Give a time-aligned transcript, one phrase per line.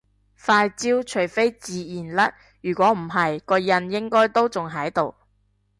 [0.35, 5.13] 塊焦除非自然甩如果唔係個印應該都仲喺度